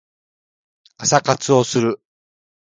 [0.97, 2.01] 朝活をする